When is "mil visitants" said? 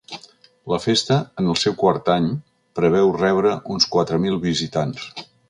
4.27-5.07